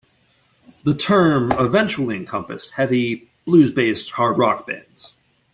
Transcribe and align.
The 0.83 0.95
term 0.95 1.51
eventually 1.59 2.15
encompassed 2.15 2.71
heavy, 2.71 3.29
blues-based 3.45 4.09
hard 4.09 4.39
rock 4.39 4.65
bands. 4.65 5.13